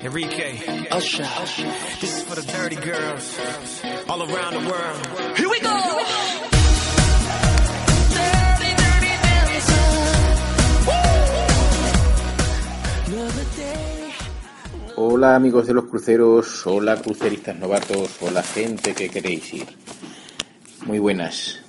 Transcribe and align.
Enrique, 0.00 0.86
Usher. 0.90 1.26
This 2.00 2.18
is 2.18 2.22
for 2.24 2.34
the 2.34 2.46
dirty 2.52 2.76
girls 2.76 3.38
all 4.08 4.22
around 4.22 4.52
the 4.54 4.68
world. 4.68 5.38
Here 5.38 5.48
we 5.48 5.60
go. 5.60 5.72
Hola 14.98 15.36
amigos 15.36 15.66
de 15.66 15.74
los 15.74 15.84
cruceros, 15.84 16.66
hola 16.66 16.96
cruceristas 17.00 17.56
novatos, 17.56 18.16
hola 18.22 18.42
gente 18.42 18.94
que 18.94 19.08
queréis 19.08 19.52
ir. 19.54 19.66
Muy 20.86 20.98
buenas. 20.98 21.60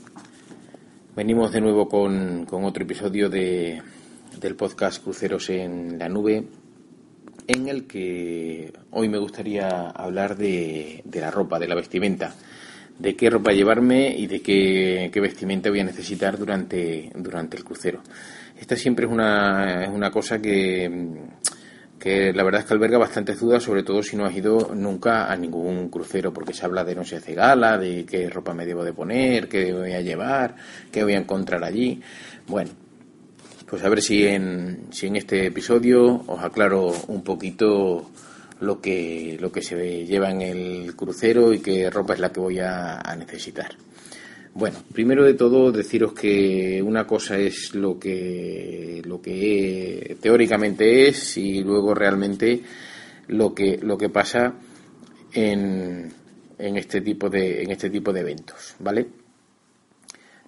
Venimos 1.15 1.51
de 1.51 1.61
nuevo 1.61 1.89
con, 1.89 2.45
con 2.45 2.63
otro 2.63 2.83
episodio 2.83 3.29
de, 3.29 3.81
del 4.39 4.55
podcast 4.55 5.03
Cruceros 5.03 5.49
en 5.49 5.97
la 5.97 6.07
Nube, 6.07 6.47
en 7.47 7.67
el 7.67 7.87
que 7.87 8.73
hoy 8.91 9.09
me 9.09 9.17
gustaría 9.17 9.89
hablar 9.89 10.37
de, 10.37 11.01
de 11.05 11.21
la 11.21 11.31
ropa, 11.31 11.59
de 11.59 11.67
la 11.67 11.75
vestimenta, 11.75 12.35
de 12.99 13.15
qué 13.15 13.29
ropa 13.29 13.51
llevarme 13.51 14.15
y 14.17 14.27
de 14.27 14.41
qué, 14.41 15.09
qué 15.13 15.19
vestimenta 15.19 15.69
voy 15.69 15.79
a 15.79 15.85
necesitar 15.85 16.37
durante, 16.37 17.11
durante 17.15 17.57
el 17.57 17.63
crucero. 17.63 18.01
Esta 18.59 18.75
siempre 18.75 19.05
es 19.05 19.11
una, 19.11 19.83
es 19.83 19.89
una 19.89 20.11
cosa 20.11 20.41
que, 20.41 20.89
que 21.99 22.33
la 22.33 22.43
verdad 22.43 22.61
es 22.61 22.67
que 22.67 22.73
alberga 22.73 22.97
bastantes 22.97 23.39
dudas, 23.39 23.63
sobre 23.63 23.83
todo 23.83 24.01
si 24.01 24.17
no 24.17 24.25
has 24.25 24.35
ido 24.35 24.73
nunca 24.75 25.31
a 25.31 25.35
ningún 25.35 25.89
crucero, 25.89 26.33
porque 26.33 26.53
se 26.53 26.65
habla 26.65 26.83
de 26.83 26.95
no 26.95 27.03
sé, 27.03 27.19
de 27.19 27.33
gala, 27.33 27.77
de 27.77 28.05
qué 28.05 28.29
ropa 28.29 28.53
me 28.53 28.65
debo 28.65 28.83
de 28.83 28.93
poner, 28.93 29.47
qué 29.47 29.71
voy 29.73 29.93
a 29.93 30.01
llevar, 30.01 30.55
qué 30.91 31.03
voy 31.03 31.13
a 31.13 31.19
encontrar 31.19 31.63
allí. 31.63 32.01
Bueno, 32.47 32.71
pues 33.69 33.83
a 33.83 33.89
ver 33.89 34.01
si 34.01 34.25
en, 34.25 34.87
si 34.91 35.07
en 35.07 35.17
este 35.17 35.45
episodio 35.45 36.23
os 36.25 36.41
aclaro 36.41 36.93
un 37.07 37.21
poquito 37.21 38.09
lo 38.61 38.79
que, 38.79 39.37
lo 39.39 39.51
que 39.51 39.61
se 39.61 40.05
lleva 40.05 40.31
en 40.31 40.41
el 40.41 40.95
crucero 40.95 41.53
y 41.53 41.59
qué 41.59 41.89
ropa 41.89 42.13
es 42.13 42.19
la 42.19 42.31
que 42.31 42.39
voy 42.39 42.59
a, 42.59 43.01
necesitar. 43.17 43.75
Bueno, 44.53 44.79
primero 44.93 45.23
de 45.23 45.33
todo 45.33 45.71
deciros 45.71 46.13
que 46.13 46.81
una 46.81 47.05
cosa 47.05 47.37
es 47.37 47.75
lo 47.75 47.99
que 47.99 49.01
lo 49.05 49.21
que 49.21 50.17
teóricamente 50.19 51.07
es 51.07 51.37
y 51.37 51.61
luego 51.61 51.93
realmente 51.93 52.63
lo 53.27 53.53
que 53.53 53.77
lo 53.81 53.97
que 53.97 54.09
pasa 54.09 54.55
en, 55.33 56.11
en 56.57 56.77
este 56.77 57.01
tipo 57.01 57.29
de 57.29 57.61
en 57.61 57.69
este 57.69 57.91
tipo 57.91 58.11
de 58.11 58.21
eventos, 58.21 58.75
¿vale? 58.79 59.26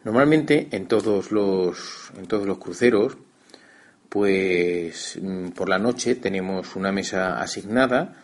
Normalmente 0.04 0.68
en 0.72 0.88
todos 0.88 1.32
los 1.32 2.12
en 2.18 2.26
todos 2.28 2.48
los 2.48 2.58
cruceros 2.58 3.18
pues 4.10 5.18
mm, 5.22 5.50
por 5.50 5.70
la 5.70 5.80
noche 5.80 6.16
tenemos 6.16 6.76
una 6.76 6.92
mesa 6.92 7.40
asignada 7.40 8.16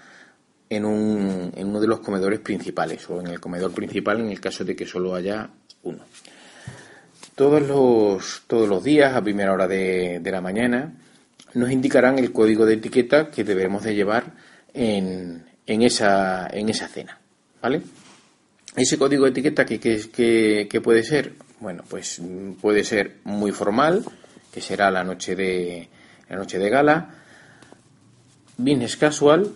en, 0.69 0.83
un, 0.83 1.51
en 1.55 1.67
uno 1.67 1.79
de 1.79 1.87
los 1.87 1.99
comedores 1.99 2.39
principales 2.39 3.07
o 3.09 3.21
en 3.21 3.27
el 3.27 3.39
comedor 3.39 3.71
principal 3.71 4.19
en 4.19 4.29
el 4.29 4.41
caso 4.41 4.65
de 4.65 4.75
que 4.75 4.85
solo 4.85 5.15
haya 5.15 5.49
uno. 5.83 5.99
Todos 7.35 7.61
los, 7.67 8.43
todos 8.47 8.67
los 8.67 8.83
días, 8.83 9.13
a 9.13 9.21
primera 9.21 9.53
hora 9.53 9.67
de, 9.67 10.19
de 10.21 10.31
la 10.31 10.41
mañana, 10.41 10.93
nos 11.53 11.69
indicarán 11.69 12.17
el 12.17 12.31
código 12.31 12.65
de 12.65 12.75
etiqueta 12.75 13.29
que 13.29 13.43
debemos 13.43 13.83
de 13.83 13.93
llevar 13.93 14.33
en, 14.73 15.45
en, 15.67 15.81
esa, 15.81 16.47
en 16.47 16.69
esa 16.69 16.87
cena. 16.87 17.19
¿Vale? 17.61 17.81
Ese 18.75 18.97
código 18.97 19.25
de 19.25 19.31
etiqueta, 19.31 19.65
¿qué, 19.65 19.79
qué, 19.79 20.01
qué, 20.13 20.67
qué 20.69 20.81
puede 20.81 21.03
ser? 21.03 21.33
Bueno, 21.59 21.83
pues 21.87 22.21
puede 22.61 22.83
ser 22.83 23.17
muy 23.23 23.51
formal, 23.51 24.03
que 24.51 24.61
será 24.61 24.91
la 24.91 25.03
noche 25.03 25.35
de, 25.35 25.89
la 26.29 26.35
noche 26.35 26.59
de 26.59 26.69
gala, 26.69 27.09
business 28.57 28.97
casual, 28.97 29.51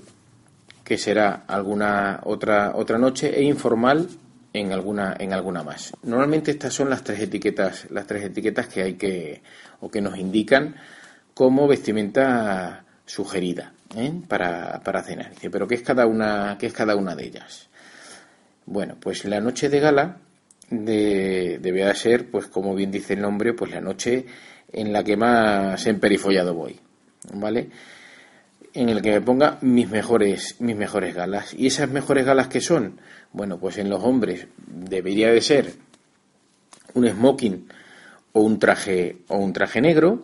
que 0.83 0.97
será 0.97 1.44
alguna 1.47 2.22
otra, 2.23 2.73
otra 2.75 2.97
noche, 2.97 3.38
e 3.38 3.44
informal, 3.44 4.09
en 4.53 4.72
alguna 4.72 5.15
en 5.20 5.33
alguna 5.33 5.64
más. 5.64 5.93
Normalmente 6.04 6.52
estas 6.52 6.73
son 6.73 6.89
las 6.89 7.04
tres 7.04 7.20
etiquetas, 7.20 7.87
las 7.92 8.08
tres 8.08 8.23
etiquetas 8.23 8.67
que 8.67 8.81
hay 8.81 8.93
que 8.95 9.42
o 9.81 9.92
que 9.92 10.02
nos 10.02 10.17
indican 10.17 10.76
como 11.33 11.67
vestimenta 11.67 12.83
sugerida 13.05 13.73
¿eh? 13.95 14.11
para, 14.27 14.81
para 14.83 15.04
cenar. 15.04 15.31
Pero 15.52 15.67
¿qué 15.67 15.76
es 15.76 15.83
cada 15.83 16.05
una 16.05 16.58
qué 16.60 16.67
es 16.67 16.73
cada 16.73 16.95
una 16.95 17.16
de 17.16 17.26
ellas? 17.26 17.67
Bueno, 18.66 18.98
pues 18.99 19.26
la 19.26 19.39
noche 19.39 19.70
de 19.70 19.80
gala 19.80 20.17
de, 20.69 21.93
ser, 21.95 22.30
pues 22.30 22.47
como 22.47 22.75
bien 22.75 22.91
dice 22.91 23.13
el 23.13 23.21
nombre, 23.21 23.53
pues 23.53 23.71
la 23.71 23.81
noche 23.81 24.25
en 24.71 24.93
la 24.93 25.03
que 25.03 25.17
más 25.17 25.85
emperifollado 25.87 26.53
voy, 26.53 26.80
¿vale? 27.33 27.69
En 28.73 28.89
el 28.89 29.02
que 29.02 29.11
me 29.11 29.21
ponga 29.21 29.57
mis 29.61 29.89
mejores 29.89 30.57
mis 30.59 30.75
mejores 30.75 31.15
galas. 31.15 31.53
¿Y 31.53 31.67
esas 31.67 31.89
mejores 31.89 32.25
galas 32.25 32.47
que 32.47 32.61
son? 32.61 32.99
Bueno, 33.33 33.59
pues 33.59 33.77
en 33.77 33.89
los 33.89 34.03
hombres 34.03 34.47
debería 34.67 35.31
de 35.31 35.41
ser 35.41 35.73
un 36.93 37.07
smoking 37.07 37.67
o 38.33 38.41
un 38.41 38.59
traje 38.59 39.17
o 39.27 39.37
un 39.37 39.53
traje 39.53 39.81
negro 39.81 40.23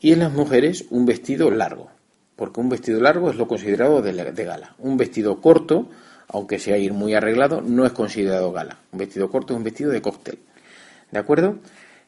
y 0.00 0.12
en 0.12 0.20
las 0.20 0.32
mujeres 0.32 0.86
un 0.90 1.04
vestido 1.06 1.50
largo, 1.50 1.90
porque 2.36 2.60
un 2.60 2.70
vestido 2.70 3.00
largo 3.00 3.30
es 3.30 3.36
lo 3.36 3.46
considerado 3.46 4.00
de, 4.00 4.12
de 4.12 4.44
gala. 4.44 4.74
Un 4.78 4.96
vestido 4.96 5.40
corto, 5.40 5.90
aunque 6.28 6.58
sea 6.58 6.78
ir 6.78 6.92
muy 6.92 7.14
arreglado, 7.14 7.60
no 7.60 7.86
es 7.86 7.92
considerado 7.92 8.52
gala. 8.52 8.78
Un 8.92 8.98
vestido 8.98 9.30
corto 9.30 9.52
es 9.52 9.58
un 9.58 9.64
vestido 9.64 9.90
de 9.90 10.02
cóctel. 10.02 10.38
¿De 11.10 11.18
acuerdo? 11.18 11.58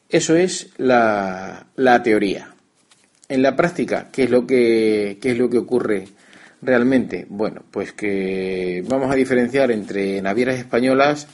Eso 0.09 0.35
es 0.35 0.69
la, 0.77 1.65
teoría. 2.03 2.53
En 3.29 3.41
la 3.41 3.55
práctica, 3.55 4.09
¿qué 4.11 4.23
es 4.23 4.29
lo 4.29 4.47
que, 4.47 5.17
qué 5.21 5.31
es 5.31 5.37
lo 5.37 5.49
que 5.49 5.57
ocurre 5.57 6.07
realmente? 6.61 7.25
Bueno, 7.29 7.63
pues 7.71 7.91
que 7.93 8.83
vamos 8.87 9.11
a 9.11 9.15
diferenciar 9.15 9.71
entre 9.71 10.21
navieras 10.21 10.57
españolas 10.57 11.27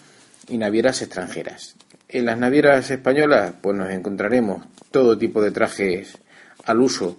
y 0.50 0.58
navieras 0.58 1.02
extranjeras. 1.02 1.76
En 2.10 2.26
las 2.26 2.38
navieras 2.38 2.90
españolas, 2.92 3.54
pues 3.62 3.78
nos 3.78 3.90
encontraremos 3.92 4.66
todo 4.92 5.18
tipo 5.18 5.42
de 5.42 5.52
trajes 5.52 6.18
al 6.66 6.80
uso 6.80 7.18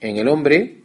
en 0.00 0.16
el 0.16 0.28
hombre, 0.28 0.77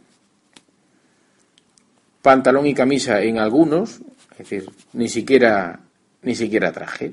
pantalón 2.24 2.66
y 2.66 2.72
camisa 2.72 3.20
en 3.20 3.38
algunos, 3.38 4.00
es 4.32 4.38
decir, 4.38 4.70
ni 4.94 5.10
siquiera 5.10 5.80
ni 6.22 6.34
siquiera 6.34 6.72
traje. 6.72 7.12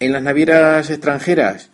En 0.00 0.10
las 0.10 0.24
navieras 0.24 0.90
extranjeras, 0.90 1.70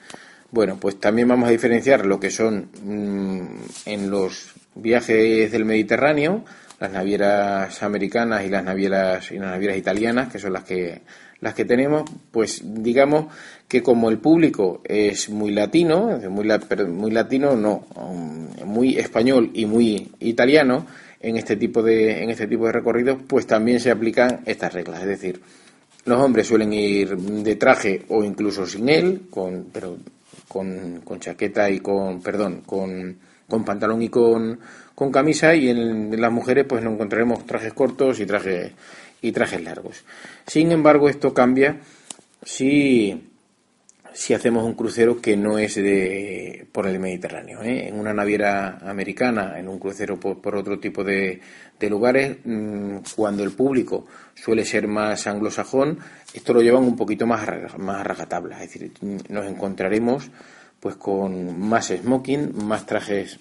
bueno, 0.50 0.76
pues 0.78 1.00
también 1.00 1.26
vamos 1.26 1.48
a 1.48 1.52
diferenciar 1.52 2.04
lo 2.04 2.20
que 2.20 2.30
son 2.30 2.68
mmm, 2.84 3.46
en 3.86 4.10
los 4.10 4.52
viajes 4.74 5.50
del 5.50 5.64
Mediterráneo, 5.64 6.44
las 6.80 6.92
navieras 6.92 7.82
americanas 7.82 8.44
y 8.44 8.50
las 8.50 8.62
navieras 8.62 9.32
y 9.32 9.38
las 9.38 9.52
navieras 9.52 9.78
italianas, 9.78 10.30
que 10.30 10.38
son 10.38 10.52
las 10.52 10.64
que 10.64 11.00
las 11.40 11.54
que 11.54 11.64
tenemos, 11.64 12.08
pues 12.30 12.60
digamos 12.62 13.26
que 13.66 13.82
como 13.82 14.10
el 14.10 14.18
público 14.18 14.82
es 14.84 15.30
muy 15.30 15.50
latino, 15.50 16.20
muy, 16.28 16.46
muy 16.88 17.10
latino 17.10 17.56
no, 17.56 17.86
muy 18.64 18.98
español 18.98 19.50
y 19.54 19.64
muy 19.64 20.12
italiano, 20.20 20.86
en 21.22 21.36
este 21.36 21.56
tipo 21.56 21.82
de 21.82 22.22
en 22.22 22.30
este 22.30 22.46
tipo 22.46 22.66
de 22.66 22.72
recorridos, 22.72 23.18
pues 23.26 23.46
también 23.46 23.80
se 23.80 23.90
aplican 23.90 24.40
estas 24.44 24.74
reglas, 24.74 25.00
es 25.02 25.08
decir, 25.08 25.40
los 26.04 26.20
hombres 26.20 26.46
suelen 26.46 26.72
ir 26.72 27.16
de 27.16 27.56
traje 27.56 28.02
o 28.08 28.24
incluso 28.24 28.66
sin 28.66 28.88
él, 28.88 29.22
con 29.30 29.66
pero 29.72 29.96
con, 30.48 31.00
con 31.04 31.20
chaqueta 31.20 31.70
y 31.70 31.80
con 31.80 32.20
perdón, 32.20 32.62
con, 32.66 33.16
con 33.48 33.64
pantalón 33.64 34.02
y 34.02 34.08
con, 34.08 34.58
con 34.94 35.12
camisa 35.12 35.54
y 35.54 35.70
en, 35.70 36.20
las 36.20 36.32
mujeres 36.32 36.66
pues 36.68 36.82
nos 36.82 36.94
encontraremos 36.94 37.46
trajes 37.46 37.72
cortos 37.72 38.20
y 38.20 38.26
trajes 38.26 38.72
y 39.22 39.32
trajes 39.32 39.62
largos. 39.62 40.04
Sin 40.46 40.72
embargo, 40.72 41.08
esto 41.08 41.32
cambia 41.32 41.78
si, 42.42 43.31
si 44.14 44.34
hacemos 44.34 44.64
un 44.64 44.74
crucero 44.74 45.20
que 45.20 45.36
no 45.36 45.58
es 45.58 45.74
de, 45.76 46.66
por 46.72 46.86
el 46.86 46.98
Mediterráneo. 46.98 47.62
¿eh? 47.62 47.88
En 47.88 47.98
una 47.98 48.12
naviera 48.12 48.78
americana, 48.82 49.58
en 49.58 49.68
un 49.68 49.78
crucero 49.78 50.18
por, 50.18 50.56
otro 50.56 50.78
tipo 50.78 51.04
de, 51.04 51.40
de 51.78 51.90
lugares, 51.90 52.38
mmm, 52.44 52.98
cuando 53.16 53.44
el 53.44 53.52
público 53.52 54.06
suele 54.34 54.64
ser 54.64 54.88
más 54.88 55.26
anglosajón, 55.26 55.98
esto 56.34 56.52
lo 56.52 56.62
llevan 56.62 56.84
un 56.84 56.96
poquito 56.96 57.26
más 57.26 57.46
más 57.78 58.00
a 58.00 58.04
rajatabla. 58.04 58.62
Es 58.62 58.72
decir, 58.72 58.92
nos 59.28 59.46
encontraremos 59.46 60.30
pues 60.80 60.96
con 60.96 61.60
más 61.60 61.88
smoking, 61.88 62.64
más 62.64 62.86
trajes 62.86 63.38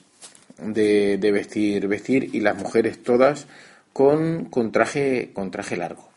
de, 0.62 1.17
de 1.17 1.31
vestir, 1.31 1.88
vestir 1.88 2.29
y 2.33 2.39
las 2.39 2.56
mujeres 2.56 3.01
todas 3.01 3.47
con, 3.94 4.45
con, 4.45 4.71
traje, 4.71 5.31
con 5.33 5.50
traje 5.51 5.75
largo. 5.75 6.07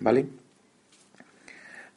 ¿Vale? 0.00 0.26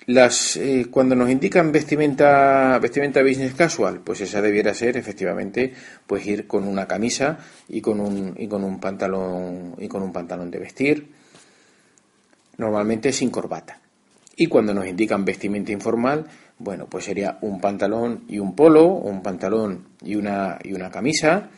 Las, 0.07 0.55
eh, 0.55 0.87
cuando 0.89 1.15
nos 1.15 1.29
indican 1.29 1.69
vestimenta, 1.73 2.79
vestimenta 2.79 3.21
business 3.21 3.53
casual, 3.53 3.99
pues 3.99 4.21
esa 4.21 4.41
debiera 4.41 4.73
ser 4.73 4.95
efectivamente 4.95 5.73
pues 6.05 6.25
ir 6.25 6.47
con 6.47 6.65
una 6.65 6.87
camisa 6.87 7.39
y 7.67 7.81
con 7.81 7.99
un, 7.99 8.33
y 8.37 8.47
con 8.47 8.63
un 8.63 8.79
pantalón 8.79 9.75
y 9.77 9.89
con 9.89 10.01
un 10.01 10.13
pantalón 10.13 10.49
de 10.49 10.59
vestir, 10.59 11.11
normalmente 12.57 13.11
sin 13.11 13.29
corbata. 13.29 13.81
Y 14.37 14.47
cuando 14.47 14.73
nos 14.73 14.87
indican 14.87 15.25
vestimenta 15.25 15.73
informal, 15.73 16.25
bueno, 16.59 16.85
pues 16.85 17.03
sería 17.03 17.37
un 17.41 17.59
pantalón 17.59 18.23
y 18.29 18.39
un 18.39 18.55
polo, 18.55 18.85
un 18.85 19.21
pantalón 19.21 19.89
y 20.01 20.15
una, 20.15 20.57
y 20.63 20.71
una 20.71 20.89
camisa. 20.89 21.49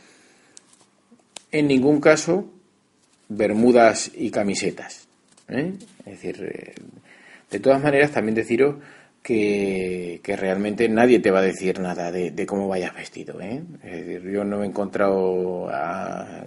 En 1.51 1.67
ningún 1.67 2.01
caso 2.01 2.49
bermudas 3.27 4.11
y 4.15 4.31
camisetas. 4.31 5.07
¿eh? 5.47 5.73
Es 5.99 6.05
decir, 6.05 6.43
eh, 6.43 6.73
de 7.49 7.59
todas 7.59 7.81
maneras, 7.81 8.11
también 8.11 8.35
deciros 8.35 8.75
que, 9.23 10.35
realmente 10.37 10.87
nadie 10.89 11.19
te 11.19 11.31
va 11.31 11.39
a 11.39 11.43
decir 11.43 11.79
nada 11.79 12.11
de, 12.11 12.45
cómo 12.45 12.67
vayas 12.67 12.93
vestido. 12.95 13.39
¿eh? 13.41 13.61
Es 13.83 14.05
decir, 14.05 14.31
yo 14.31 14.43
no 14.43 14.63
he 14.63 14.65
encontrado 14.65 15.69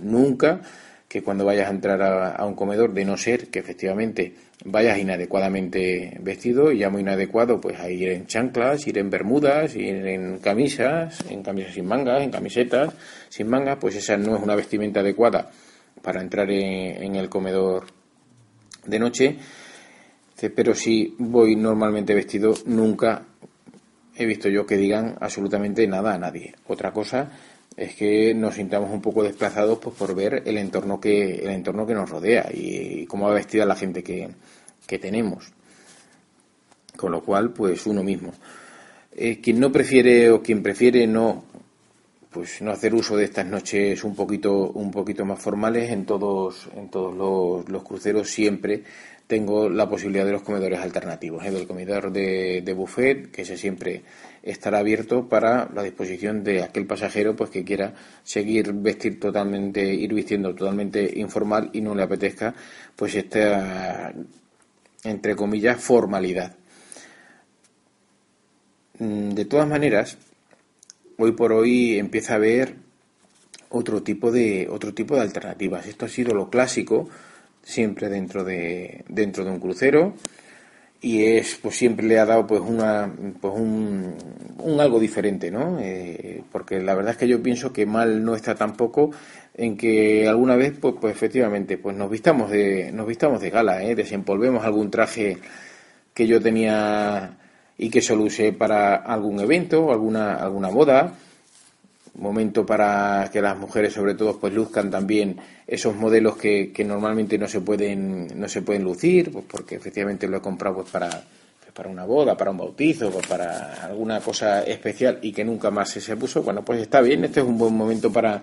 nunca 0.00 0.60
que 1.08 1.22
cuando 1.22 1.44
vayas 1.44 1.68
a 1.68 1.72
entrar 1.72 2.00
a, 2.02 2.44
un 2.46 2.54
comedor, 2.54 2.94
de 2.94 3.04
no 3.04 3.18
ser 3.18 3.48
que 3.48 3.58
efectivamente 3.58 4.34
vayas 4.64 4.98
inadecuadamente 4.98 6.16
vestido, 6.20 6.72
y 6.72 6.78
ya 6.78 6.88
muy 6.88 7.02
inadecuado, 7.02 7.60
pues 7.60 7.78
a 7.78 7.90
ir 7.90 8.08
en 8.08 8.26
chanclas, 8.26 8.86
ir 8.86 8.96
en 8.96 9.10
bermudas, 9.10 9.76
ir 9.76 10.06
en 10.06 10.38
camisas, 10.38 11.18
en 11.28 11.42
camisas 11.42 11.74
sin 11.74 11.84
mangas, 11.84 12.22
en 12.22 12.30
camisetas 12.30 12.94
sin 13.28 13.48
mangas, 13.48 13.76
pues 13.78 13.96
esa 13.96 14.16
no 14.16 14.36
es 14.36 14.42
una 14.42 14.54
vestimenta 14.54 15.00
adecuada 15.00 15.50
para 16.00 16.22
entrar 16.22 16.50
en 16.50 17.14
el 17.14 17.28
comedor 17.28 17.84
de 18.86 18.98
noche 18.98 19.36
pero 20.50 20.74
si 20.74 21.14
voy 21.18 21.56
normalmente 21.56 22.14
vestido, 22.14 22.54
nunca 22.66 23.26
he 24.16 24.26
visto 24.26 24.48
yo 24.48 24.66
que 24.66 24.76
digan 24.76 25.16
absolutamente 25.20 25.86
nada 25.86 26.14
a 26.14 26.18
nadie. 26.18 26.54
Otra 26.66 26.92
cosa 26.92 27.30
es 27.76 27.94
que 27.94 28.34
nos 28.34 28.54
sintamos 28.54 28.90
un 28.90 29.00
poco 29.00 29.22
desplazados 29.22 29.78
pues, 29.78 29.96
por 29.96 30.14
ver 30.14 30.42
el 30.44 30.58
entorno 30.58 31.00
que 31.00 31.36
el 31.36 31.50
entorno 31.50 31.86
que 31.86 31.94
nos 31.94 32.10
rodea 32.10 32.50
y, 32.52 33.06
cómo 33.06 33.28
va 33.28 33.34
vestida 33.34 33.64
la 33.64 33.76
gente 33.76 34.02
que, 34.02 34.28
que, 34.86 34.98
tenemos. 34.98 35.52
Con 36.96 37.12
lo 37.12 37.22
cual, 37.22 37.52
pues 37.52 37.86
uno 37.86 38.02
mismo. 38.02 38.32
Eh, 39.14 39.40
quien 39.40 39.60
no 39.60 39.72
prefiere 39.72 40.30
o 40.30 40.42
quien 40.42 40.62
prefiere 40.62 41.06
no 41.06 41.44
pues 42.32 42.62
no 42.62 42.70
hacer 42.70 42.94
uso 42.94 43.16
de 43.16 43.24
estas 43.24 43.46
noches 43.46 44.02
un 44.04 44.14
poquito 44.14 44.70
un 44.72 44.90
poquito 44.90 45.24
más 45.24 45.38
formales 45.38 45.90
en 45.90 46.06
todos 46.06 46.68
en 46.74 46.88
todos 46.88 47.14
los, 47.68 47.82
cruceros 47.82 48.30
siempre 48.30 48.82
tengo 49.26 49.68
la 49.68 49.88
posibilidad 49.88 50.26
de 50.26 50.32
los 50.32 50.42
comedores 50.42 50.78
alternativos, 50.80 51.42
¿eh? 51.44 51.50
del 51.50 51.66
comedor 51.66 52.12
de, 52.12 52.74
buffet, 52.76 53.30
que 53.30 53.44
siempre 53.44 54.02
estará 54.42 54.80
abierto 54.80 55.26
para 55.26 55.70
la 55.72 55.82
disposición 55.82 56.44
de 56.44 56.62
aquel 56.62 56.86
pasajero 56.86 57.34
pues 57.34 57.48
que 57.48 57.64
quiera 57.64 57.94
seguir 58.24 58.72
vestir 58.74 59.18
totalmente, 59.18 59.82
ir 59.94 60.12
vistiendo 60.12 60.54
totalmente 60.54 61.10
informal 61.16 61.70
y 61.72 61.80
no 61.80 61.94
le 61.94 62.02
apetezca 62.02 62.54
pues 62.94 63.14
esta 63.14 64.12
entre 65.04 65.34
comillas 65.34 65.82
formalidad. 65.82 66.54
Mm, 68.98 69.30
de 69.30 69.44
todas 69.46 69.68
maneras, 69.68 70.18
hoy 71.22 71.32
por 71.32 71.52
hoy 71.52 71.98
empieza 71.98 72.34
a 72.34 72.36
haber 72.36 72.74
otro 73.70 74.02
tipo 74.02 74.30
de 74.30 74.68
otro 74.70 74.92
tipo 74.94 75.14
de 75.14 75.22
alternativas. 75.22 75.86
Esto 75.86 76.06
ha 76.06 76.08
sido 76.08 76.34
lo 76.34 76.50
clásico 76.50 77.08
siempre 77.62 78.08
dentro 78.08 78.44
de, 78.44 79.04
dentro 79.08 79.44
de 79.44 79.50
un 79.50 79.60
crucero 79.60 80.14
y 81.00 81.24
es 81.24 81.58
pues 81.60 81.76
siempre 81.76 82.06
le 82.06 82.18
ha 82.18 82.26
dado 82.26 82.46
pues 82.46 82.60
una 82.60 83.12
pues 83.40 83.54
un, 83.56 84.14
algo 84.80 85.00
diferente 85.00 85.50
no 85.50 85.78
eh, 85.80 86.42
porque 86.52 86.80
la 86.80 86.94
verdad 86.94 87.12
es 87.12 87.18
que 87.18 87.28
yo 87.28 87.42
pienso 87.42 87.72
que 87.72 87.86
mal 87.86 88.24
no 88.24 88.36
está 88.36 88.54
tampoco 88.54 89.10
en 89.54 89.76
que 89.76 90.28
alguna 90.28 90.56
vez 90.56 90.74
pues 90.80 90.94
pues 91.00 91.14
efectivamente 91.14 91.76
pues 91.76 91.96
nos 91.96 92.08
vistamos 92.10 92.50
de 92.50 92.92
nos 92.92 93.06
vistamos 93.06 93.40
de 93.40 93.50
gala 93.50 93.82
¿eh? 93.82 93.96
desempolvemos 93.96 94.64
algún 94.64 94.90
traje 94.90 95.38
que 96.14 96.26
yo 96.28 96.40
tenía 96.40 97.36
y 97.78 97.90
que 97.90 98.00
solo 98.00 98.24
usé 98.24 98.52
para 98.52 98.96
algún 98.96 99.40
evento 99.40 99.92
alguna 99.92 100.34
alguna 100.34 100.68
boda 100.68 101.14
momento 102.14 102.66
para 102.66 103.30
que 103.32 103.40
las 103.40 103.56
mujeres 103.56 103.94
sobre 103.94 104.14
todo 104.14 104.38
pues 104.38 104.52
luzcan 104.52 104.90
también 104.90 105.36
esos 105.66 105.96
modelos 105.96 106.36
que, 106.36 106.70
que 106.72 106.84
normalmente 106.84 107.38
no 107.38 107.48
se 107.48 107.60
pueden 107.60 108.28
no 108.38 108.48
se 108.48 108.62
pueden 108.62 108.84
lucir 108.84 109.32
pues 109.32 109.44
porque 109.48 109.76
efectivamente 109.76 110.28
lo 110.28 110.36
he 110.36 110.40
comprado 110.40 110.76
pues 110.76 110.90
para 110.90 111.08
pues, 111.08 111.72
para 111.72 111.88
una 111.88 112.04
boda, 112.04 112.36
para 112.36 112.50
un 112.50 112.58
bautizo, 112.58 113.10
pues 113.10 113.26
para 113.26 113.86
alguna 113.86 114.20
cosa 114.20 114.62
especial 114.62 115.18
y 115.22 115.32
que 115.32 115.44
nunca 115.44 115.70
más 115.70 115.88
se, 115.88 116.00
se 116.00 116.16
puso, 116.16 116.42
bueno, 116.42 116.62
pues 116.62 116.80
está 116.80 117.00
bien, 117.00 117.24
este 117.24 117.40
es 117.40 117.46
un 117.46 117.56
buen 117.56 117.74
momento 117.74 118.12
para, 118.12 118.42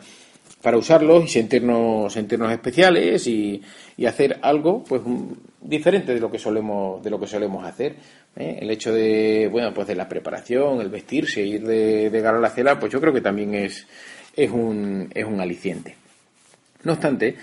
para 0.61 0.77
usarlos 0.77 1.25
y 1.25 1.27
sentirnos, 1.27 2.11
sentirnos 2.11 2.51
especiales 2.51 3.27
y, 3.27 3.61
y 3.97 4.05
hacer 4.05 4.39
algo 4.41 4.83
pues 4.83 5.01
diferente 5.61 6.13
de 6.13 6.19
lo 6.19 6.31
que 6.31 6.39
solemos, 6.39 7.03
de 7.03 7.09
lo 7.09 7.19
que 7.19 7.27
solemos 7.27 7.65
hacer. 7.65 7.95
¿Eh? 8.35 8.59
El 8.61 8.69
hecho 8.71 8.93
de, 8.93 9.47
bueno, 9.51 9.73
pues 9.73 9.87
de 9.87 9.95
la 9.95 10.09
preparación, 10.09 10.81
el 10.81 10.89
vestirse, 10.89 11.41
ir 11.41 11.65
de, 11.65 12.09
de 12.09 12.27
a 12.27 12.31
la 12.33 12.49
cela, 12.49 12.79
pues 12.79 12.91
yo 12.91 12.99
creo 13.01 13.13
que 13.13 13.21
también 13.21 13.55
es, 13.55 13.87
es, 14.35 14.51
un, 14.51 15.09
es 15.13 15.25
un 15.25 15.39
aliciente. 15.39 15.95
No 16.83 16.93
obstante, 16.93 17.35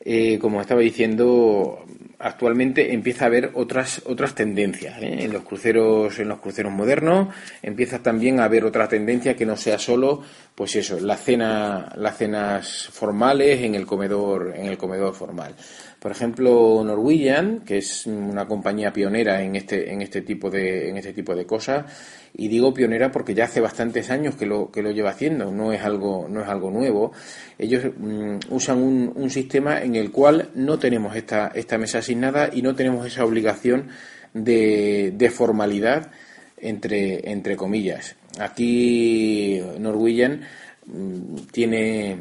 eh, 0.00 0.38
como 0.38 0.60
estaba 0.60 0.80
diciendo, 0.80 1.84
actualmente 2.20 2.92
empieza 2.92 3.24
a 3.24 3.28
haber 3.28 3.50
otras 3.54 4.02
otras 4.04 4.34
tendencias 4.34 5.00
¿eh? 5.00 5.24
en 5.24 5.32
los 5.32 5.42
cruceros 5.42 6.18
en 6.18 6.28
los 6.28 6.38
cruceros 6.38 6.70
modernos 6.70 7.28
empieza 7.62 8.02
también 8.02 8.40
a 8.40 8.44
haber 8.44 8.64
otra 8.66 8.88
tendencia 8.88 9.34
que 9.34 9.46
no 9.46 9.56
sea 9.56 9.78
solo 9.78 10.22
pues 10.54 10.76
eso 10.76 11.00
la 11.00 11.16
cena 11.16 11.90
las 11.96 12.18
cenas 12.18 12.88
formales 12.92 13.62
en 13.62 13.74
el 13.74 13.86
comedor 13.86 14.52
en 14.54 14.66
el 14.66 14.76
comedor 14.76 15.14
formal 15.14 15.54
por 16.00 16.12
ejemplo, 16.12 16.82
Norwegian, 16.82 17.60
que 17.60 17.76
es 17.76 18.06
una 18.06 18.48
compañía 18.48 18.90
pionera 18.90 19.42
en 19.42 19.54
este, 19.54 19.92
en 19.92 20.00
este 20.00 20.22
tipo 20.22 20.48
de, 20.48 20.88
en 20.88 20.96
este 20.96 21.12
tipo 21.12 21.34
de 21.34 21.44
cosas, 21.44 21.84
y 22.34 22.48
digo 22.48 22.72
pionera 22.72 23.12
porque 23.12 23.34
ya 23.34 23.44
hace 23.44 23.60
bastantes 23.60 24.10
años 24.10 24.34
que 24.34 24.46
lo, 24.46 24.70
que 24.70 24.82
lo 24.82 24.92
lleva 24.92 25.10
haciendo, 25.10 25.52
no 25.52 25.74
es 25.74 25.82
algo, 25.82 26.26
no 26.26 26.40
es 26.40 26.48
algo 26.48 26.70
nuevo. 26.70 27.12
Ellos 27.58 27.84
mm, 27.98 28.36
usan 28.48 28.78
un, 28.78 29.12
un, 29.14 29.28
sistema 29.28 29.82
en 29.82 29.94
el 29.94 30.10
cual 30.10 30.48
no 30.54 30.78
tenemos 30.78 31.14
esta, 31.16 31.48
esta 31.54 31.76
mesa 31.76 31.98
asignada 31.98 32.48
y 32.50 32.62
no 32.62 32.74
tenemos 32.74 33.06
esa 33.06 33.26
obligación 33.26 33.88
de, 34.32 35.12
de 35.14 35.30
formalidad 35.30 36.10
entre, 36.56 37.30
entre 37.30 37.56
comillas. 37.56 38.16
Aquí 38.38 39.60
Norwegian 39.78 40.42
mm, 40.86 41.36
tiene 41.52 42.20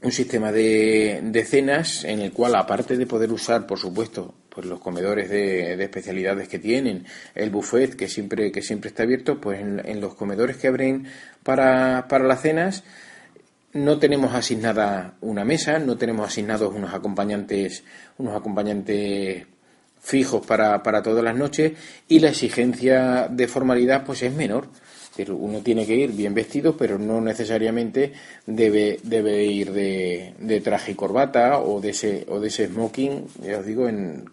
un 0.00 0.12
sistema 0.12 0.52
de, 0.52 1.20
de, 1.22 1.44
cenas 1.44 2.04
en 2.04 2.20
el 2.20 2.32
cual, 2.32 2.54
aparte 2.54 2.96
de 2.96 3.06
poder 3.06 3.32
usar, 3.32 3.66
por 3.66 3.78
supuesto, 3.78 4.34
pues 4.48 4.66
los 4.66 4.80
comedores 4.80 5.28
de, 5.28 5.76
de 5.76 5.84
especialidades 5.84 6.48
que 6.48 6.58
tienen, 6.58 7.04
el 7.34 7.50
buffet 7.50 7.96
que 7.96 8.08
siempre, 8.08 8.52
que 8.52 8.62
siempre 8.62 8.88
está 8.88 9.02
abierto, 9.02 9.40
pues 9.40 9.60
en, 9.60 10.00
los 10.00 10.14
comedores 10.14 10.56
que 10.56 10.68
abren 10.68 11.06
para, 11.42 12.06
para 12.08 12.24
las 12.24 12.42
cenas 12.42 12.84
no 13.72 13.98
tenemos 13.98 14.34
asignada 14.34 15.14
una 15.20 15.44
mesa, 15.44 15.78
no 15.78 15.96
tenemos 15.96 16.28
asignados 16.28 16.74
unos 16.74 16.94
acompañantes, 16.94 17.84
unos 18.18 18.36
acompañantes 18.36 19.46
fijos 20.00 20.46
para, 20.46 20.82
para 20.82 21.02
todas 21.02 21.24
las 21.24 21.36
noches 21.36 21.72
y 22.06 22.20
la 22.20 22.28
exigencia 22.28 23.28
de 23.28 23.48
formalidad 23.48 24.04
pues 24.04 24.22
es 24.22 24.32
menor 24.32 24.68
uno 25.26 25.60
tiene 25.60 25.86
que 25.86 25.94
ir 25.94 26.12
bien 26.12 26.34
vestido, 26.34 26.76
pero 26.76 26.98
no 26.98 27.20
necesariamente 27.20 28.12
debe, 28.46 29.00
debe 29.02 29.44
ir 29.44 29.72
de, 29.72 30.60
traje 30.62 30.92
y 30.92 30.94
corbata 30.94 31.58
o 31.58 31.80
de 31.80 31.90
ese, 31.90 32.26
o 32.28 32.40
de 32.40 32.48
ese 32.48 32.66
smoking, 32.66 33.26
ya 33.42 33.58
os 33.58 33.66
digo, 33.66 33.88
en, 33.88 34.24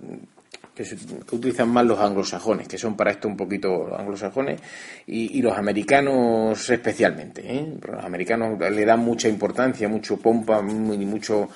que, 0.75 0.83
utilizan 1.31 1.69
más 1.69 1.85
los 1.85 1.99
anglosajones, 1.99 2.67
que 2.67 2.77
son 2.77 2.95
para 2.95 3.11
esto 3.11 3.27
un 3.27 3.37
poquito 3.37 3.95
anglosajones, 3.97 4.61
y, 5.07 5.41
los 5.41 5.57
americanos 5.57 6.69
especialmente. 6.69 7.41
¿eh? 7.45 7.73
los 7.81 8.03
americanos 8.03 8.59
le 8.59 8.85
dan 8.85 8.99
mucha 8.99 9.27
importancia, 9.27 9.87
mucho 9.87 10.17
pompa, 10.17 10.61
muy, 10.61 10.97
mucho 11.05 11.49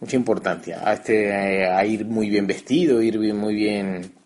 mucha 0.00 0.14
importancia 0.14 0.88
a 0.88 0.94
este 0.94 1.66
a 1.66 1.84
ir 1.84 2.04
muy 2.04 2.30
bien 2.30 2.46
vestido, 2.46 3.02
ir 3.02 3.18
muy 3.34 3.54
bien 3.54 4.17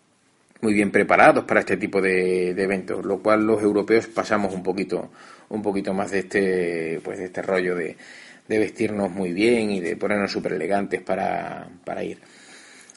muy 0.63 0.73
bien 0.73 0.91
preparados 0.91 1.43
para 1.43 1.59
este 1.59 1.75
tipo 1.75 2.01
de, 2.01 2.51
eventos, 2.51 3.05
lo 3.05 3.21
cual 3.21 3.45
los 3.45 3.61
europeos 3.61 4.07
pasamos 4.07 4.53
un 4.53 4.63
poquito, 4.63 5.11
un 5.49 5.61
poquito 5.61 5.93
más 5.93 6.11
de 6.11 6.19
este, 6.19 7.01
pues 7.03 7.19
de 7.19 7.25
este 7.25 7.41
rollo 7.41 7.75
de, 7.75 7.97
vestirnos 8.47 9.11
muy 9.11 9.33
bien 9.33 9.71
y 9.71 9.81
de 9.81 9.97
ponernos 9.97 10.31
súper 10.31 10.53
elegantes 10.53 11.01
para, 11.01 11.67
para 11.83 12.03
ir. 12.03 12.19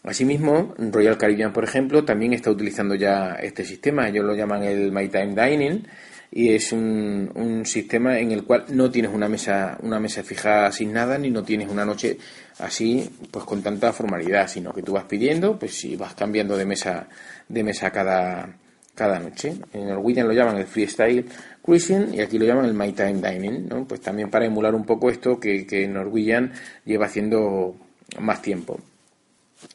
Asimismo, 0.04 0.74
Royal 0.78 1.18
Caribbean, 1.18 1.52
por 1.52 1.64
ejemplo, 1.64 2.04
también 2.04 2.34
está 2.34 2.50
utilizando 2.50 2.94
ya 2.94 3.34
este 3.42 3.64
sistema. 3.64 4.08
Ellos 4.08 4.24
lo 4.24 4.36
llaman 4.36 4.62
el 4.62 4.92
My 4.92 5.08
Time 5.08 5.34
Dining 5.34 5.86
y 6.30 6.54
es 6.54 6.72
un, 6.72 7.30
un, 7.34 7.64
sistema 7.66 8.18
en 8.18 8.32
el 8.32 8.44
cual 8.44 8.64
no 8.70 8.90
tienes 8.90 9.12
una 9.12 9.28
mesa 9.28 9.78
una 9.82 10.00
mesa 10.00 10.22
fija 10.22 10.70
sin 10.72 10.92
nada 10.92 11.18
ni 11.18 11.30
no 11.30 11.42
tienes 11.42 11.68
una 11.68 11.84
noche 11.84 12.18
así 12.58 13.08
pues 13.30 13.44
con 13.44 13.62
tanta 13.62 13.92
formalidad 13.92 14.48
sino 14.48 14.72
que 14.72 14.82
tú 14.82 14.92
vas 14.92 15.04
pidiendo 15.04 15.58
pues 15.58 15.74
si 15.78 15.96
vas 15.96 16.14
cambiando 16.14 16.56
de 16.56 16.66
mesa 16.66 17.08
de 17.48 17.62
mesa 17.62 17.90
cada 17.90 18.56
cada 18.94 19.18
noche 19.18 19.54
en 19.72 19.88
Norwegian 19.88 20.26
lo 20.26 20.32
llaman 20.32 20.56
el 20.56 20.66
freestyle 20.66 21.26
cruising 21.62 22.14
y 22.14 22.20
aquí 22.20 22.38
lo 22.38 22.46
llaman 22.46 22.64
el 22.64 22.74
my 22.74 22.92
time 22.92 23.14
dining 23.14 23.68
¿no? 23.68 23.86
pues 23.86 24.00
también 24.00 24.30
para 24.30 24.46
emular 24.46 24.74
un 24.74 24.84
poco 24.84 25.10
esto 25.10 25.38
que, 25.38 25.66
que 25.66 25.86
Norwegian 25.86 26.52
lleva 26.84 27.06
haciendo 27.06 27.76
más 28.18 28.42
tiempo 28.42 28.80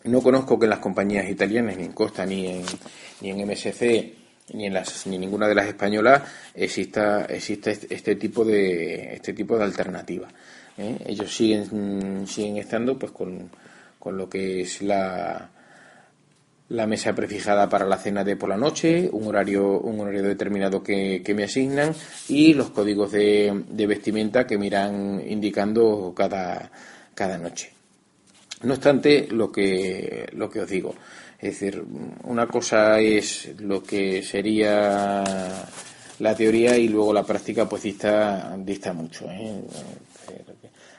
no 0.04 0.22
conozco 0.22 0.60
que 0.60 0.66
en 0.66 0.72
las 0.72 0.80
compañías 0.80 1.30
italianas 1.30 1.78
ni 1.78 1.86
en 1.86 1.92
Costa 1.94 2.26
ni 2.26 2.48
en 2.48 2.64
ni 3.22 3.30
en 3.30 3.48
MSC 3.48 4.21
ni 4.54 4.68
en 4.68 4.74
las 4.74 5.08
ni 5.08 5.18
ninguna 5.18 5.48
de 5.48 5.56
las 5.56 5.68
españolas 5.68 6.24
exista 6.54 7.26
existe 7.26 7.78
este 7.90 8.16
tipo 8.16 8.44
de 8.44 9.16
este 9.16 9.34
tipo 9.34 9.58
de 9.58 9.64
alternativa 9.64 10.28
¿eh? 10.78 10.98
ellos 11.06 11.34
siguen 11.34 12.28
siguen 12.28 12.58
estando 12.58 12.98
pues 12.98 13.12
con, 13.12 13.50
con 14.00 14.18
lo 14.18 14.28
que 14.28 14.62
es 14.62 14.82
la 14.82 15.50
mesa 16.88 17.14
prefijada 17.14 17.70
para 17.70 17.86
la 17.86 17.98
cena 17.98 18.24
de 18.24 18.36
por 18.36 18.50
la 18.50 18.58
noche, 18.58 19.10
un 19.12 19.28
horario, 19.28 19.80
un 19.80 20.00
horario 20.00 20.24
determinado 20.24 20.82
que, 20.82 21.22
me 21.36 21.44
asignan 21.44 21.94
y 22.30 22.54
los 22.54 22.70
códigos 22.72 23.12
de, 23.12 23.64
vestimenta 23.88 24.48
que 24.48 24.58
me 24.58 24.68
irán 24.68 25.22
indicando 25.28 26.14
cada, 26.16 26.72
cada 27.14 27.38
noche. 27.38 27.72
No 28.64 28.76
obstante, 28.76 29.28
lo 29.30 29.52
que, 29.52 30.30
lo 30.34 30.50
que 30.50 30.62
os 30.62 30.70
digo, 30.70 30.96
es 31.42 31.60
decir, 31.60 31.84
una 32.26 32.46
cosa 32.46 33.00
es 33.00 33.50
lo 33.60 33.82
que 33.82 34.22
sería 34.22 35.24
la 36.20 36.36
teoría 36.36 36.78
y 36.78 36.88
luego 36.88 37.12
la 37.12 37.24
práctica 37.24 37.68
pues 37.68 37.82
dista, 37.82 38.56
dista 38.60 38.94
mucho. 38.94 39.26
¿eh? 39.32 39.64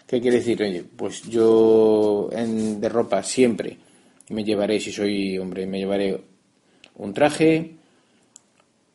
¿Qué 0.05 0.21
quiere 0.21 0.39
decir? 0.39 0.61
Oye, 0.61 0.85
pues 0.97 1.23
yo 1.23 2.29
en, 2.33 2.81
de 2.81 2.89
ropa 2.89 3.23
siempre 3.23 3.79
me 4.31 4.43
llevaré, 4.43 4.81
si 4.81 4.91
soy 4.91 5.39
hombre, 5.39 5.65
me 5.65 5.79
llevaré 5.79 6.21
un 6.97 7.15
traje, 7.15 7.77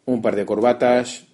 un 0.06 0.22
par 0.22 0.36
de 0.36 0.46
corbatas 0.46 1.27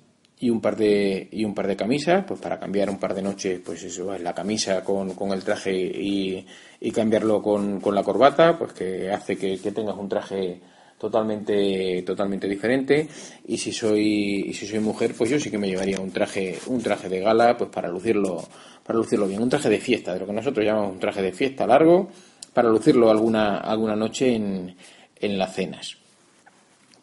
y 0.43 0.49
un 0.49 0.59
par 0.59 0.75
de 0.75 1.29
y 1.31 1.45
un 1.45 1.53
par 1.53 1.67
de 1.67 1.77
camisas, 1.77 2.25
pues 2.27 2.37
para 2.41 2.59
cambiar 2.59 2.89
un 2.89 2.99
par 2.99 3.13
de 3.13 3.21
noches, 3.21 3.61
pues 3.63 3.81
eso, 3.83 4.11
la 4.17 4.33
camisa 4.33 4.83
con, 4.83 5.13
con 5.13 5.31
el 5.31 5.41
traje 5.41 5.73
y, 5.73 6.45
y 6.81 6.91
cambiarlo 6.91 7.41
con, 7.41 7.79
con, 7.79 7.95
la 7.95 8.03
corbata, 8.03 8.57
pues 8.57 8.73
que 8.73 9.09
hace 9.09 9.37
que, 9.37 9.57
tengas 9.71 9.95
un 9.95 10.09
traje 10.09 10.59
totalmente 10.97 12.03
totalmente 12.03 12.47
diferente 12.47 13.07
y 13.47 13.57
si 13.57 13.71
soy 13.71 14.45
y 14.47 14.53
si 14.53 14.67
soy 14.67 14.79
mujer 14.79 15.13
pues 15.17 15.29
yo 15.29 15.39
sí 15.39 15.49
que 15.49 15.57
me 15.57 15.67
llevaría 15.67 15.99
un 15.99 16.11
traje 16.11 16.57
un 16.67 16.81
traje 16.81 17.09
de 17.09 17.19
gala 17.19 17.57
pues 17.57 17.69
para 17.71 17.89
lucirlo 17.89 18.41
para 18.85 18.99
lucirlo 18.99 19.27
bien 19.27 19.41
un 19.41 19.49
traje 19.49 19.69
de 19.69 19.79
fiesta 19.79 20.13
de 20.13 20.21
lo 20.21 20.27
que 20.27 20.31
nosotros 20.31 20.65
llamamos 20.65 20.93
un 20.93 20.99
traje 20.99 21.21
de 21.21 21.33
fiesta 21.33 21.67
largo 21.67 22.09
para 22.53 22.69
lucirlo 22.69 23.09
alguna, 23.09 23.57
alguna 23.57 23.95
noche 23.95 24.35
en, 24.35 24.75
en 25.19 25.37
las 25.37 25.53
cenas. 25.55 26.02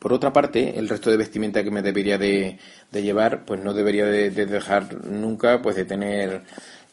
Por 0.01 0.15
otra 0.15 0.33
parte, 0.33 0.79
el 0.79 0.89
resto 0.89 1.11
de 1.11 1.19
vestimenta 1.19 1.63
que 1.63 1.71
me 1.71 1.83
debería 1.83 2.17
de, 2.17 2.59
llevar, 2.91 3.45
pues 3.45 3.63
no 3.63 3.75
debería 3.75 4.07
de, 4.07 4.31
dejar 4.31 5.05
nunca 5.05 5.61
pues 5.61 5.77
de 5.77 5.85
tener 5.85 6.43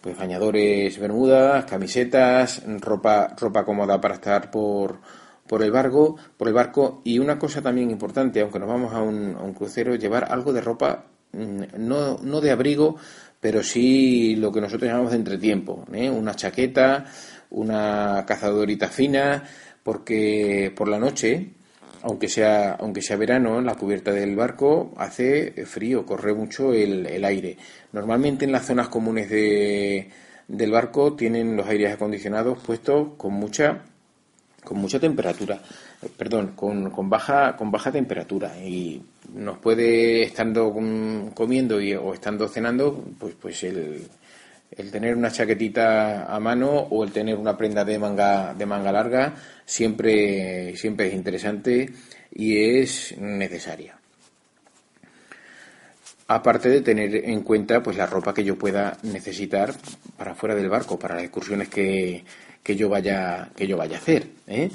pues 0.01 0.17
bañadores, 0.17 0.99
bermudas, 0.99 1.63
camisetas, 1.63 2.61
ropa, 2.81 3.33
ropa 3.39 3.63
cómoda 3.63 4.01
para 4.01 4.15
estar 4.15 4.51
por, 4.51 4.99
por 5.47 5.63
el 5.63 5.71
barco, 5.71 6.17
por 6.35 6.49
el 6.49 6.53
barco 6.53 7.01
y 7.05 7.19
una 7.19 7.39
cosa 7.39 7.61
también 7.61 7.91
importante, 7.91 8.41
aunque 8.41 8.59
nos 8.59 8.67
vamos 8.67 8.93
a 8.93 9.01
un, 9.01 9.53
crucero, 9.53 9.95
llevar 9.95 10.29
algo 10.29 10.51
de 10.51 10.59
ropa 10.59 11.05
mm, 11.31 11.61
no, 11.77 12.17
no 12.17 12.41
de 12.41 12.51
abrigo, 12.51 12.97
pero 13.39 13.63
sí 13.63 14.35
lo 14.35 14.51
que 14.51 14.59
nosotros 14.59 14.89
llamamos 14.89 15.11
de 15.11 15.17
entretiempo, 15.17 15.85
¿eh? 15.93 16.09
una 16.09 16.35
chaqueta, 16.35 17.05
una 17.51 18.25
cazadorita 18.27 18.89
fina, 18.89 19.45
porque 19.81 20.73
por 20.75 20.89
la 20.89 20.99
noche, 20.99 21.53
aunque 22.03 22.29
sea, 22.29 22.73
aunque 22.73 23.01
sea 23.01 23.17
verano, 23.17 23.61
la 23.61 23.75
cubierta 23.75 24.11
del 24.11 24.35
barco 24.35 24.93
hace 24.97 25.51
frío, 25.65 26.05
corre 26.05 26.33
mucho 26.33 26.73
el, 26.73 27.05
el 27.05 27.25
aire. 27.25 27.57
Normalmente 27.93 28.45
en 28.45 28.51
las 28.51 28.65
zonas 28.65 28.89
comunes 28.89 29.29
de, 29.29 30.09
del 30.47 30.71
barco 30.71 31.13
tienen 31.13 31.55
los 31.55 31.67
aires 31.67 31.93
acondicionados 31.93 32.59
puestos 32.59 33.09
con 33.17 33.33
mucha 33.33 33.83
con 34.63 34.79
mucha 34.79 34.99
temperatura, 34.99 35.61
perdón, 36.17 36.51
con, 36.53 36.89
con, 36.89 37.09
baja 37.09 37.55
con 37.55 37.71
baja 37.71 37.89
temperatura 37.89 38.57
y 38.59 39.01
nos 39.33 39.59
puede 39.59 40.23
estando 40.23 40.73
comiendo 41.33 41.79
y, 41.79 41.93
o 41.95 42.13
estando 42.13 42.49
cenando, 42.49 43.01
pues 43.17 43.33
pues 43.39 43.63
el, 43.63 44.09
el 44.71 44.91
tener 44.91 45.15
una 45.15 45.31
chaquetita 45.31 46.25
a 46.25 46.39
mano 46.39 46.69
o 46.69 47.03
el 47.03 47.11
tener 47.11 47.37
una 47.37 47.57
prenda 47.57 47.85
de 47.85 47.97
manga 47.97 48.53
de 48.53 48.65
manga 48.65 48.91
larga 48.91 49.35
siempre 49.65 50.75
siempre 50.75 51.07
es 51.07 51.13
interesante 51.13 51.89
y 52.33 52.79
es 52.79 53.17
necesaria 53.17 53.97
aparte 56.27 56.69
de 56.69 56.81
tener 56.81 57.15
en 57.15 57.41
cuenta 57.41 57.81
pues 57.81 57.97
la 57.97 58.05
ropa 58.05 58.33
que 58.33 58.43
yo 58.43 58.57
pueda 58.57 58.97
necesitar 59.03 59.73
para 60.17 60.35
fuera 60.35 60.55
del 60.55 60.69
barco 60.69 60.99
para 60.99 61.15
las 61.15 61.23
excursiones 61.23 61.69
que, 61.69 62.23
que 62.61 62.75
yo 62.75 62.89
vaya 62.89 63.49
que 63.55 63.67
yo 63.67 63.77
vaya 63.77 63.97
a 63.97 63.99
hacer 63.99 64.27
¿eh? 64.47 64.69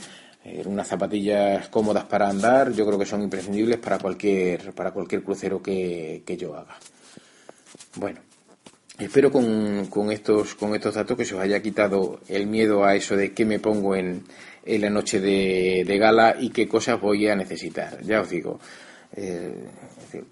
Eh, 0.44 0.62
unas 0.64 0.88
zapatillas 0.88 1.68
cómodas 1.68 2.04
para 2.04 2.28
andar 2.28 2.72
yo 2.72 2.86
creo 2.86 2.98
que 2.98 3.06
son 3.06 3.22
imprescindibles 3.22 3.76
para 3.76 3.98
cualquier 3.98 4.72
para 4.72 4.90
cualquier 4.90 5.22
crucero 5.22 5.62
que, 5.62 6.22
que 6.24 6.36
yo 6.36 6.56
haga 6.56 6.76
bueno 7.96 8.31
Espero 9.04 9.32
con, 9.32 9.86
con, 9.86 10.12
estos, 10.12 10.54
con 10.54 10.74
estos 10.74 10.94
datos 10.94 11.16
que 11.16 11.24
se 11.24 11.34
os 11.34 11.40
haya 11.40 11.60
quitado 11.60 12.20
el 12.28 12.46
miedo 12.46 12.84
a 12.84 12.94
eso 12.94 13.16
de 13.16 13.32
qué 13.32 13.44
me 13.44 13.58
pongo 13.58 13.96
en, 13.96 14.22
en 14.64 14.80
la 14.80 14.90
noche 14.90 15.20
de, 15.20 15.98
gala 15.98 16.36
y 16.38 16.50
qué 16.50 16.68
cosas 16.68 17.00
voy 17.00 17.26
a 17.26 17.34
necesitar. 17.34 18.00
Ya 18.02 18.20
os 18.20 18.30
digo, 18.30 18.60
eh, 19.16 19.52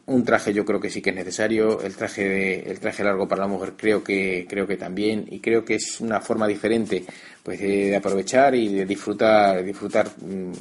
un 0.07 0.25
traje 0.25 0.53
yo 0.53 0.65
creo 0.65 0.79
que 0.79 0.89
sí 0.89 1.03
que 1.03 1.11
es 1.11 1.17
necesario, 1.17 1.81
el 1.83 1.97
traje, 1.97 2.29
de, 2.29 2.61
el 2.61 2.79
traje 2.79 3.03
largo 3.03 3.27
para 3.27 3.43
la 3.43 3.49
mujer 3.49 3.75
creo 3.77 4.05
que, 4.05 4.47
creo 4.49 4.69
que 4.69 4.77
también 4.77 5.27
y 5.29 5.41
creo 5.41 5.65
que 5.65 5.75
es 5.75 6.01
una 6.01 6.21
forma 6.21 6.47
diferente 6.47 7.05
pues, 7.43 7.59
de, 7.59 7.97
aprovechar 7.97 8.55
y 8.55 8.69
de 8.69 8.87
disfrutar, 8.87 9.65
disfrutar 9.65 10.09
mm, 10.09 10.53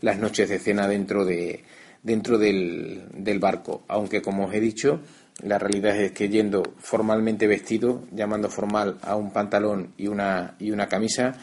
las 0.00 0.18
noches 0.18 0.48
de 0.48 0.58
cena 0.58 0.88
dentro, 0.88 1.22
de, 1.24 1.62
dentro 2.02 2.38
del, 2.38 3.04
del 3.12 3.38
barco. 3.38 3.84
Aunque 3.88 4.22
como 4.22 4.46
os 4.46 4.54
he 4.54 4.60
dicho, 4.60 5.02
la 5.42 5.58
realidad 5.58 5.96
es 5.96 6.12
que 6.12 6.28
yendo 6.28 6.62
formalmente 6.78 7.46
vestido, 7.46 8.02
llamando 8.12 8.48
formal 8.48 8.98
a 9.02 9.16
un 9.16 9.32
pantalón 9.32 9.92
y 9.96 10.08
una, 10.08 10.56
y 10.58 10.70
una 10.70 10.88
camisa, 10.88 11.34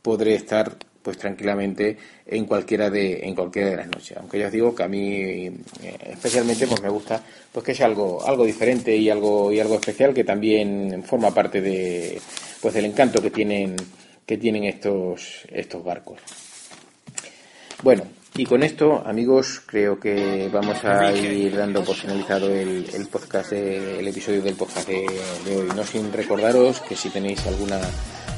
podré 0.00 0.34
estar 0.34 0.76
pues 1.02 1.18
tranquilamente 1.18 1.98
en 2.26 2.44
cualquiera 2.44 2.88
de 2.88 3.26
en 3.26 3.34
cualquiera 3.34 3.70
de 3.70 3.76
las 3.76 3.86
noches. 3.88 4.16
Aunque 4.18 4.38
ya 4.38 4.46
os 4.46 4.52
digo 4.52 4.74
que 4.74 4.84
a 4.84 4.88
mí 4.88 5.10
eh, 5.10 5.52
especialmente 6.06 6.66
pues 6.66 6.80
me 6.80 6.88
gusta 6.88 7.20
pues 7.50 7.66
que 7.66 7.72
es 7.72 7.80
algo 7.80 8.24
algo 8.24 8.44
diferente 8.44 8.96
y 8.96 9.10
algo 9.10 9.52
y 9.52 9.58
algo 9.58 9.74
especial 9.74 10.14
que 10.14 10.22
también 10.22 11.02
forma 11.02 11.32
parte 11.32 11.60
de 11.60 12.20
pues 12.60 12.74
del 12.74 12.84
encanto 12.84 13.20
que 13.20 13.30
tienen 13.30 13.74
que 14.24 14.38
tienen 14.38 14.64
estos 14.64 15.44
estos 15.50 15.82
barcos. 15.82 16.20
Bueno 17.82 18.21
y 18.34 18.46
con 18.46 18.62
esto, 18.62 19.02
amigos, 19.06 19.60
creo 19.66 20.00
que 20.00 20.48
vamos 20.52 20.82
a 20.84 21.12
ir 21.12 21.54
dando 21.54 21.84
por 21.84 21.94
finalizado 21.94 22.48
el, 22.48 22.88
el 22.92 23.06
podcast, 23.08 23.52
el 23.52 24.06
episodio 24.08 24.40
del 24.42 24.54
podcast 24.54 24.88
de, 24.88 25.06
hoy. 25.54 25.68
No 25.76 25.84
sin 25.84 26.10
recordaros 26.12 26.80
que 26.80 26.96
si 26.96 27.10
tenéis 27.10 27.46
alguna 27.46 27.78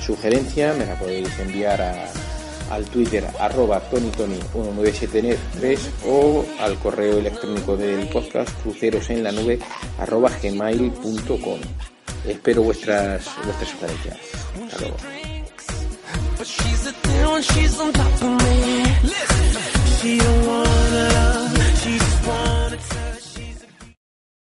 sugerencia 0.04 0.74
me 0.74 0.86
la 0.86 0.98
podéis 0.98 1.38
enviar 1.38 1.80
a, 1.80 2.06
al 2.70 2.84
Twitter 2.86 3.24
arroba 3.38 3.82
tonytony1973 3.90 5.78
o 6.06 6.44
al 6.60 6.76
correo 6.78 7.18
electrónico 7.18 7.76
del 7.76 8.08
podcast 8.08 8.50
cruceros 8.62 9.10
en 9.10 9.22
la 9.22 9.30
nube 9.30 9.60
arroba 9.98 10.30
gmail.com. 10.42 11.60
Espero 12.26 12.62
vuestras, 12.62 13.28
vuestras 13.44 13.68
sugerencias. 13.68 14.18
Hasta 14.66 14.80
luego. 14.80 14.96
She 20.04 20.18
don't 20.18 20.46
wanna 20.46 21.08
love, 21.14 21.78
she 21.78 21.98
just 21.98 22.26
wanna 22.26 22.76
touch. 22.76 23.13